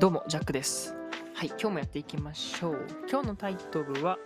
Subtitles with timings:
[0.00, 0.96] どうも、ジャックです。
[1.34, 2.86] はい、今日もやっていきましょう。
[3.06, 4.16] 今日のタイトルは、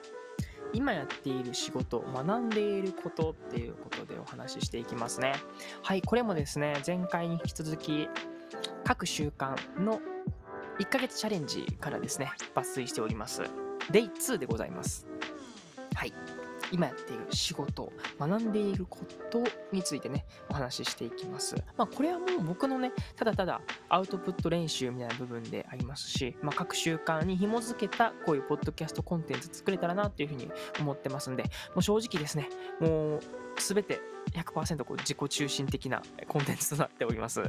[0.72, 5.32] 今やっている仕事、学んでいることっていうことでお話ししていきますね。
[5.82, 8.08] はい、これもですね、前回に引き続き、
[8.84, 10.00] 各習慣の
[10.78, 13.42] 1ヶ月チャレンジからですね、抜粋しております。
[13.90, 15.08] Day2 でございます。
[16.74, 18.98] 今やっている仕事、学んでいるこ
[19.30, 21.54] とについてね、お話ししていきます。
[21.76, 32.48] まあ、これはもう僕のね、ただただアウトプット練習みたいな部分でありますし、まあ、各習慣に紐づけたこういうポッドキャストコンテンツ作れたらなっていうふうに思ってますんで、もう正直ですね、
[32.80, 33.20] もう
[33.56, 34.00] すべて
[34.32, 37.40] 100%こう自己中心的なコンテンツとなっております。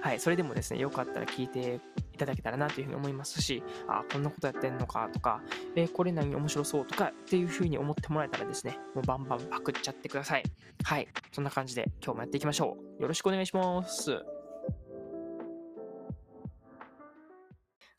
[0.00, 1.80] はい、それでもですね、よかったら聞いて
[2.20, 5.42] ただけたらなというふうに思いますし、あこんなことやってんのかとか、
[5.74, 10.44] えーこれ何面白そうとかっていうふうに思ってもらえたらですね、もうバンバンパクっちゃってください。
[10.84, 13.02] はい、そんな感じで今日もやっていきましょう。
[13.02, 14.12] よろしくお願いします。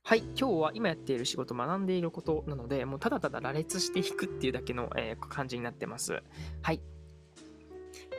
[0.04, 6.22] はい、今日は今やっている仕事、学んでいることなので、もうただただ羅列していくっていうだけの、えー感じになってます。
[6.62, 6.82] はい。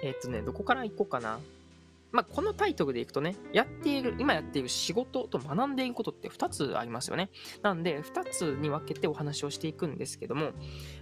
[0.03, 1.39] えーっとね、どこから行こうかな。
[2.13, 7.31] まあ、このタイトルでいくとね、やっている、今やっている仕事と学んでいることって2つありますよね。
[7.63, 10.53] なんで、2つに分けてお話をしていくんですけども、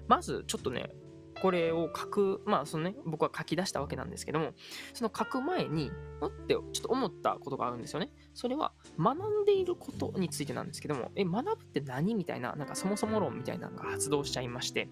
[0.07, 0.95] まずちょっとね、
[1.41, 4.53] これを書く、まあ、そのね、僕は書き出したわけなんですけども、
[4.93, 8.11] その書く前に、おってちょっと思ったことがあるんですよね。
[8.35, 14.89] それは、学んでいることについてなんですけども、え、学ぶって何みたいな、なんかそもそも論みたいなのが発動しちゃいまして、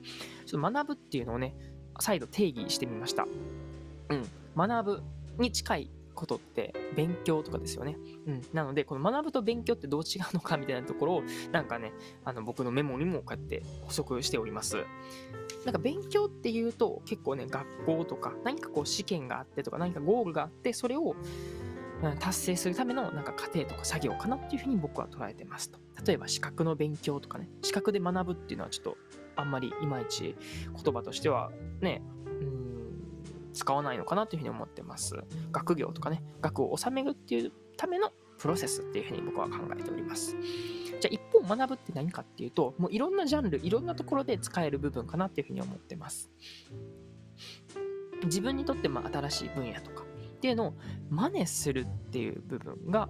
[0.46, 1.54] ちょっと学ぶっていうのをね、
[2.00, 3.26] 再度定義してみました。
[4.08, 4.26] うん。
[4.56, 5.02] 学ぶ
[5.38, 7.96] に近いことって勉強とかですよね。
[8.26, 8.42] うん。
[8.52, 11.92] なので、この学ぶと勉強ってどう違うのかみたいなところを、なんかね、
[12.24, 14.78] あの僕のメモにもこうやって補足しております。
[15.64, 21.14] なんか勉強っていうと結構ね、学校とか何かこう試験があってとか何かゴールがあって、それを
[22.02, 25.78] うん達成するためのなんか過程とか作業かなっていうふうに僕は捉えてますと。
[26.04, 28.96] 例えば資格の勉強とかね、資格で学ぶっていうのはちょっと
[29.36, 30.36] あんまりいまいち
[30.84, 32.02] 言葉としてはね、
[33.58, 35.16] 使わないのかなというふうに思ってます。
[35.50, 40.36] 学業とかね、学を収めるっていうためのプロセスっていうふうに僕は考えております。
[41.00, 46.30] じゃあ一方学ぶって何かっていうと、もういろんなジャンル、いろんなところで使える部分かなっていうふうに思ってます。
[48.24, 50.74] 自分にとってま新しい分野とかっていうのを
[51.10, 53.08] 真似するっていう部分が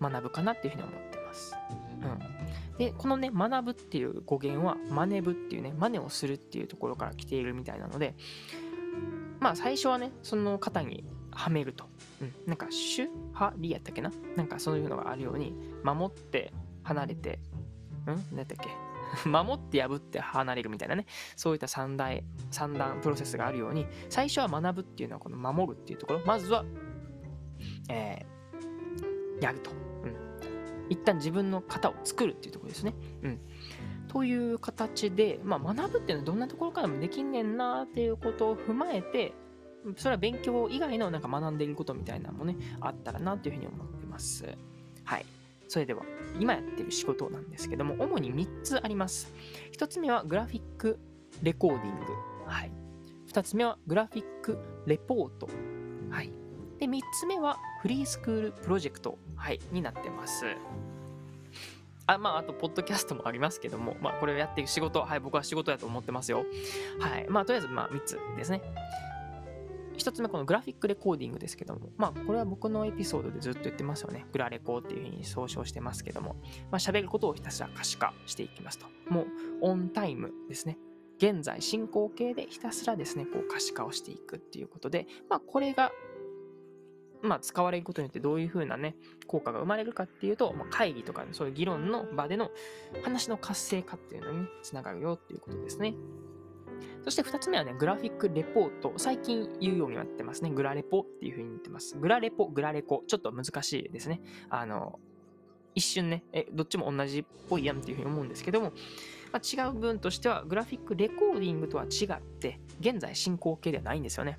[0.00, 1.54] 学ぶかなっていうふうに思ってます。
[2.00, 8.14] うん、で、このね、学ぶっていう語源は、真似ぶっていうね、真似をするっていうところから来ているみたいなので、
[9.40, 11.86] まあ最初はね、その型にはめると。
[12.20, 14.10] うん、なんか、主派理やったっけな？
[14.36, 15.54] なんかそういうのがあるように、
[15.84, 17.38] 守って離れて、
[18.06, 18.14] うん？
[18.30, 18.70] 何やったっけ？
[19.28, 21.06] 守って破って離れるみたいなね、
[21.36, 26.64] そういった三大、三段プロセスがあるように、最初は学ぶっていうのはこの守るっていうところ、まずは、
[27.88, 28.38] えー
[29.40, 29.70] やると。
[29.70, 29.74] う
[30.08, 30.16] ん。
[30.90, 32.92] 一旦自分の型を作るっていうところですね。
[33.22, 33.40] うん。
[34.08, 39.34] という形で、まあ、学ぶっていうのはどんなところからもできんねんなっていうことを踏まえて、
[39.96, 44.46] それは勉強以外のなんか学んでいることみたいなのもね、あったらなというふうに思ってます。
[45.04, 45.26] はい。
[45.68, 46.02] それでは、
[46.40, 49.32] 今やってる仕事なんですけども、主に3つあります。
[49.72, 50.98] 1つ目はグラフィック
[51.42, 52.06] レコーディング。
[52.46, 52.72] はい。
[53.28, 55.48] 2つ目はグラフィックレポート。
[56.10, 56.32] はい。
[56.78, 59.18] で、3つ目はフリースクールプロジェクト。
[59.36, 59.60] はい。
[59.72, 60.44] になってます。
[62.08, 66.46] あまあ、あと、ポッドキャストもありますけども、まあ、これをやっていく仕事、はい、僕は仕事だと思ってますよ。
[66.98, 67.26] はい。
[67.28, 68.62] まあ、とりあえず、まあ、3つですね。
[69.98, 74.24] 1つ目、このグラフィックレコーディングですけども、まあ、これは僕のエピソードでずっと言ってますよね。
[74.32, 76.36] グラレコっていうふうに総称してますけども、
[76.70, 78.86] まあ、喋ることをひたすら可視化していきますと。
[79.10, 79.26] もう、
[79.60, 80.78] オンタイムですね。
[81.18, 85.92] 現在進行形でひたすらですね、こう可視化をしていくっていうことで、まあ、これが
[87.22, 88.94] まあ、使われることによってどういう風なね、
[89.26, 92.50] 効果が生まれるかっていうと、まあ、会議とかそういう議論の場での
[93.02, 95.94] 話の活性化っていうのにつながるよっていうことですね。
[97.04, 98.92] そして二つ目はね、グラフィックレポート。
[98.96, 100.50] 最近言うようになってますね。
[100.50, 101.96] グラレポっていう風に言ってます。
[101.96, 103.02] グラレポ、グラレコ。
[103.06, 104.20] ちょっと難しいですね。
[104.50, 104.98] あの、
[105.74, 108.72] 一瞬ね、え、どっちも同じっぽいやんっていう風に思うんですけども、
[109.32, 114.38] まあ、違う部分としては、グラフィックレコーディングとは違って、現在進行形ではないんですよね。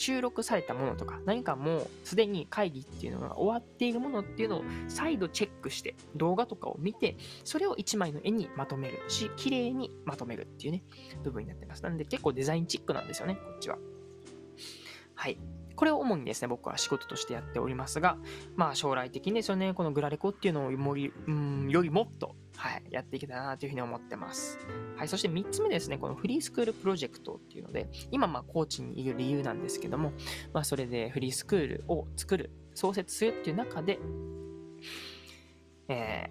[0.00, 10.82] 収録されたものとか、何かもうすでに会議っていうのが終わっているものっていうのを再度チェックして、動画とかを見て、それを1枚の絵にまとめるし、綺麗にまとめるっていうね、
[11.22, 11.82] 部分になってます。
[11.82, 13.76] なんで結構デザインチックなんですよね、こっちは。
[15.14, 15.38] はい。
[15.80, 18.18] これを主にですね、僕は仕事としてやっておりますが、
[18.54, 24.58] まあ将来的にですよね、このグラレコっていうのをより、うん、よりもっと、はい、やっていけたらなというふうに思ってます。
[24.98, 30.12] はい、そして3つ目ですね、このフリースクールプロジェクトっていうので、今、まあ、コーチにいる理由なんですけども、
[30.52, 33.98] まあ、それでフリースクールを作る、創設するっていう中で、
[35.88, 36.30] え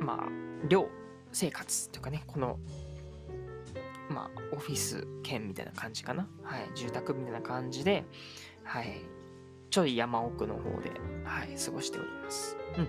[0.00, 0.28] ー、まあ、
[0.70, 0.88] 寮
[1.32, 2.58] 生活というかね、この、
[4.08, 6.28] まあ、オフィス兼みたいな感じかな。
[6.42, 8.04] はい、住宅みたいな感じで、
[8.64, 9.02] はい、
[9.70, 10.90] ちょい山奥の方で、
[11.24, 12.56] はい、過ごしております。
[12.76, 12.84] うん。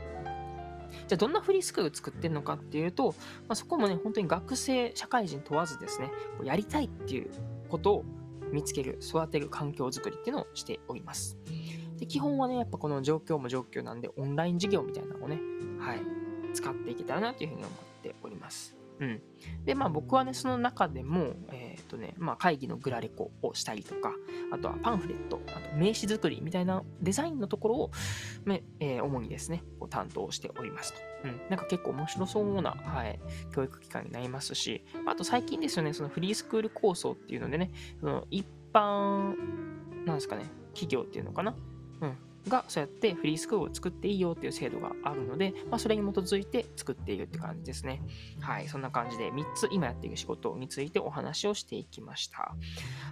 [1.08, 3.16] じゃあどんなフリースクール作ってるのかっていうと、
[3.48, 6.12] まあ、そこもね、本当に学生、社会人問わずですね、
[6.44, 7.30] やりたいっていう
[7.70, 8.06] ことを
[8.52, 11.38] 見つける、育てる環境づくりっていうのをしております。
[11.98, 15.40] で基本はね、やっぱこの状況も状況なんで、オンライン授業みたいなのをね、
[15.80, 16.02] はい、
[16.54, 18.76] 使っていけたらなというふうに思っております。
[19.04, 19.22] うん。
[19.66, 24.14] で、まあ僕はね、その中でも、えっ、ー、とね、まあ会議のグラレコをしたりとか、
[24.52, 27.92] あとはパンフレット、あと名刺作りみたいなデザインのところを、
[28.46, 31.00] ねえー、主にですね、こう担当しておりますと。
[31.26, 31.42] うん。
[31.50, 33.20] なんか結構面白そうな、はい、
[33.54, 39.36] 教育機関になりますし、あと最近ですよね、そのフリースクール構想っていうのでね、その一般、
[40.06, 41.56] なんですかね、企業っていうのかな。
[42.02, 42.18] うん。
[42.48, 48.02] がそうやってフリースクールを作っていいよっていう制度があるので、まあ、それに基づいて作っているって感じですね。
[48.42, 52.56] はい、そんな感じで3つ今やっている仕事についてお話をしていきました。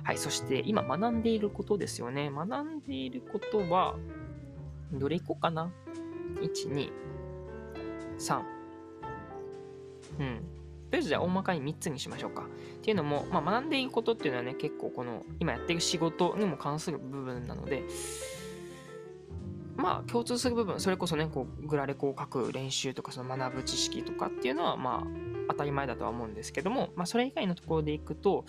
[0.04, 2.30] はい、そして今学んでいることですよね。
[2.30, 3.96] 学んでいることは、
[4.94, 5.72] どれいこうかな
[6.42, 6.92] ?1、2、
[8.20, 8.42] 3。
[10.20, 10.42] うん。
[10.92, 12.44] とりあえずじゃあ大まかに3つにしましょうか。
[12.44, 17.84] っていうのも、まあ、学んでいることっていうのはね、結構この今やってる仕事にも関する部分なので、
[19.76, 28.46] まあ共通する部分、それこそね、こうグラレコを書く練習とか、その学ぶ知識とかっていうのは、まあ当たり前だとは思うんですけども、まあそれ以外のところでいくと、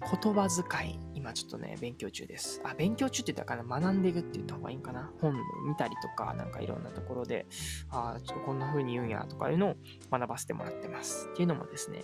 [0.00, 2.60] 言葉遣い、今ちょっとね、勉強中です。
[2.64, 5.12] あ、勉強中って言ったらかな、学んでいくって言った方がいいんかな。
[5.20, 5.34] 本
[5.66, 7.46] 見たりとか、なんかいろんなところで、
[7.90, 9.74] ああ、ちょっとこんな風に言うんやとかいうのを
[10.10, 11.28] 学ばせてもらってます。
[11.32, 12.02] っていうのもですね、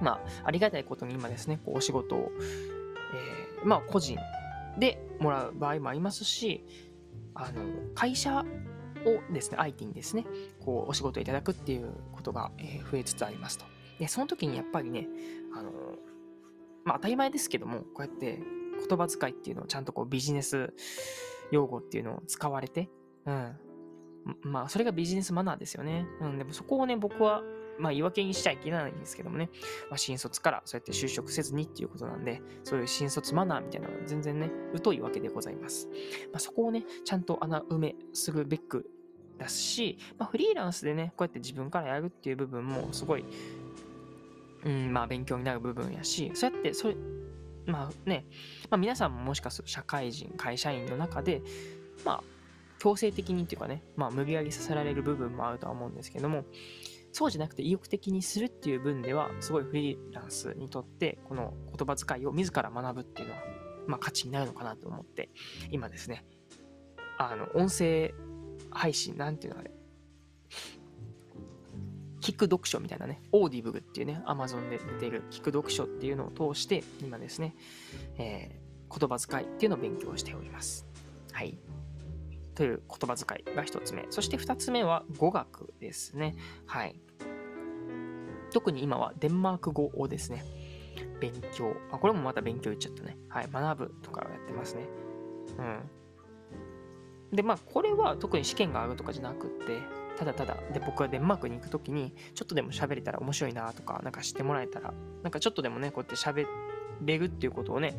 [0.00, 2.30] まあ、ありがたいことに今ですね、こうお仕事を、
[3.14, 4.18] えー、まあ個人
[4.78, 6.64] でもらう場合もありますし、
[7.38, 7.62] あの
[7.94, 8.44] 会社
[9.06, 10.26] をですね、相手にですね、
[10.64, 13.64] こう、お仕事いただくっていうことが、え増えつつありますと。
[13.98, 15.08] で、その時にやっぱりね、
[15.54, 15.70] あの、
[16.84, 18.40] まあ当たり前ですけども、こうやって
[18.88, 20.74] 言葉遣いっていうのをちゃんとこうビジネス
[21.50, 22.90] 用語っていうのを使われて、
[23.24, 23.56] うん。
[24.42, 26.06] まあ、それがビジネスマナーですよね。
[26.20, 27.42] うん、でもそこをね、僕は
[27.78, 29.50] まあ言い訳にしちゃいけないんですけどもね、
[29.90, 34.50] まあ、新卒からそうやって就職せずにっていうことなんで、そういう新卒マナーみたいなのは全然ね、
[34.82, 35.88] 疎いわけでございます。
[36.32, 38.90] まあ、そこをね、ちゃんと穴埋めするべく
[39.38, 43.24] だし、まあ、フリーランスでね、こうやって自分からやるっていう部分もすごい、
[44.64, 46.96] うん、まあ勉強になる部分やし、そうやって、それ、
[47.66, 48.26] まあね、
[48.70, 51.42] まあ皆さんももしかすると社会人、会社員の中で、
[52.04, 52.22] まあ
[52.78, 56.44] 強制的にっていうかね、まあ無理やりさせられる部分もあるとは思うんですけども、
[57.12, 63.40] そうじゃなくて意欲的にするっていう分では、すごいフリーランスにとって、この言葉遣いを自ら学ぶっていうのは、
[63.86, 65.30] まあ価値になるのかなと思って、
[65.70, 66.24] 今ですね、
[67.18, 68.14] あの、音声
[68.70, 69.70] 配信、なんていうのあれ、
[72.20, 77.54] 聞く読書みたいなね、 Audible っていうね、Amazon で出てる聞く読書っていうのを通して、今ですね、
[78.18, 80.86] えー、言葉遣いっていうのを勉強しております。
[81.32, 81.58] はい。
[82.58, 84.04] という言葉遣いが1つ目。
[84.10, 86.34] そして2つ目は語学ですね。
[86.66, 87.00] はい。
[88.52, 90.42] 特に今はデンマーク語をですね、
[91.20, 91.76] 勉強。
[91.92, 93.16] あ、これもまた勉強言っちゃったね。
[93.28, 93.48] はい。
[93.52, 94.88] 学ぶとかをやってますね。
[95.56, 97.36] うん。
[97.36, 99.78] で、まあ、これは特に試験があるとかじゃなくって、
[100.16, 106.48] ただただ、で、僕はデンマークに行くときに、ちょっとでも喋れたら面白いなとか、なんか知ってもらえたら、なんかちょっとでもね、こうやって喋
[107.02, 107.96] れるっていうことをね、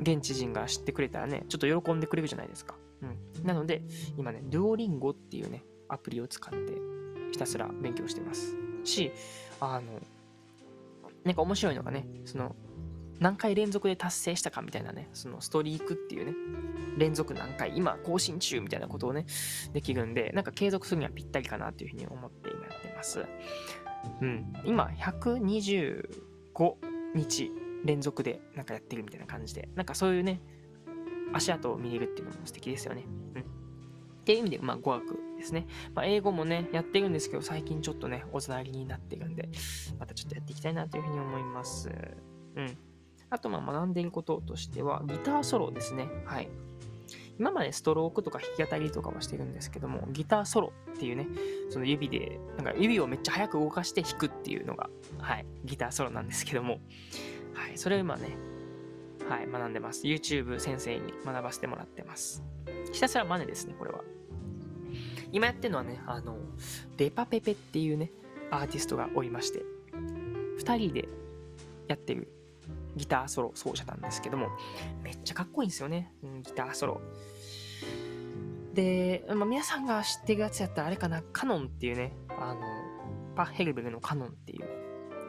[0.00, 2.76] 現地人が知ってくれたらね、ちょっと喜んでくれるじゃないですか。
[3.02, 3.46] うん。
[3.46, 3.82] なので、
[4.16, 6.74] 今ね、デュオリンゴっていうね、アプリを使って
[7.32, 8.56] ひたすら勉強してます。
[8.84, 9.12] し、
[9.60, 10.00] あの、
[11.24, 12.56] なんか面白いのがね、その、
[13.18, 16.32] 何回連続で達成したかみたいなね、そのストリークっていうね、
[16.96, 19.26] 連続何回、今更新中みたいなことをね、
[19.72, 23.26] できるんで、なんか継続するにはぴったりかなっていうふうに思って今やってます。
[24.22, 24.52] うん。
[24.64, 26.74] 今、125
[27.14, 27.52] 日
[27.84, 30.40] 連続でなんかやってるみたいな感じで、なんかそういうね、
[31.32, 33.04] 足跡を見れるっていうのも素敵ですよね。
[33.34, 33.42] うん。
[33.42, 33.44] っ
[34.24, 35.66] ていう意味で、まあ、語学ですね。
[35.94, 39.48] まあ、英語もね、やってるんですけど、最近ちょっとね、おざなりになってるんで、
[39.98, 41.90] またちょっとやっていきたいなというふうに思います。
[42.56, 42.76] うん。
[43.30, 46.08] あと、まあ、学んでいることとしては、ギターソロですね。
[46.24, 46.48] はい。
[47.38, 51.26] 今までストロークとか弾き語りとかはしてるんですけども、ギターソロっていうね、
[51.70, 56.80] その指で、なんか指をめっちゃ速く動かして弾くっていうのが、はい、ギターソロなんですけども、
[57.54, 58.36] はい、それを今ね、
[59.30, 60.02] はい、学んでます。
[60.08, 62.42] YouTube 先生に学ばせてもらってます。
[62.92, 64.00] ひたすら真似ですね、これは。
[65.30, 66.36] 今やってるのはね、あの、
[66.96, 68.10] デパペペっていうね、
[68.50, 69.62] アーティストがおりまして、
[70.58, 71.08] 2人で
[71.86, 72.26] やってる
[72.96, 74.48] ギターソロ奏者なんですけども、
[75.04, 77.00] めっちゃかっこいいんですよね、うん、ギターソロ。
[78.74, 82.60] で、まあ、皆さんが知ってるやつやったらあれかな、カノンっていうね、あの、
[83.36, 84.68] パッヘルベルのカノンっていう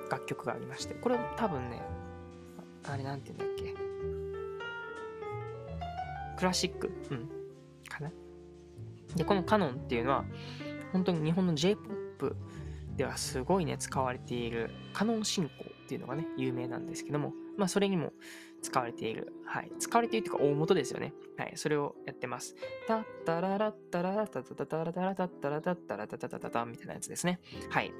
[0.09, 1.83] 楽曲がありまして、これ多分ね、
[2.83, 3.80] あれなんて言うんだっけ、
[6.41, 7.29] クラシック、うん、
[7.87, 8.11] かな。
[9.15, 10.25] で、このカノンっていうのは、
[10.91, 12.35] 本当に日本の J-POP
[12.97, 18.11] ではすごいね、使われているカノン進行っていうのがね、有名なんですけども、まあ、それにも
[18.63, 19.33] 使われている。
[19.45, 19.71] はい。
[19.77, 21.13] 使われているというか、大元ですよね。
[21.37, 21.51] はい。
[21.57, 22.55] それをやってます。
[22.87, 27.39] タッタララッタララタタタタラタラタッタラタッタラタタタタタみたいなやつですね。
[27.69, 27.93] はい。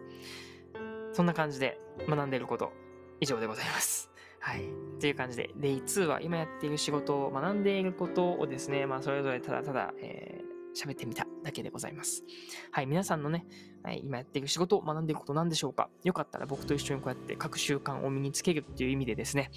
[1.13, 1.79] そんな感じで
[2.09, 2.73] 学んでいること、
[3.19, 4.10] 以上でございます。
[4.41, 4.63] はい。
[4.99, 12.23] という感じで、Day 2は今やっている仕事を学んでいることをですね、まあ、それぞれただただ、えー喋ってみただけでございます。
[12.71, 13.45] はい、皆さんのね、
[13.83, 19.51] はい、今やっている仕事を学んでいることなんでしょうかよかったら僕と一緒にこうやって各習慣を身につけるっていう意味でですね、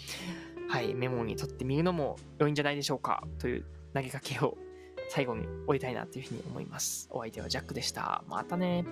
[0.69, 3.65] はい、メモに取ってみるのも良いんじゃないでしょうかという
[3.95, 4.57] 投げかけを
[5.09, 7.09] 最後に終えたいなというふうに思います。
[7.11, 8.25] お相手はジャックでした。
[8.27, 8.85] またね。